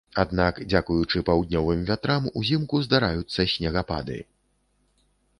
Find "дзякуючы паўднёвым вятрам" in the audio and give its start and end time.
0.69-2.25